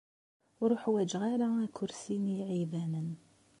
[0.61, 3.09] Ur uḥwaǧeɣ ara akersi n yiɛibanen.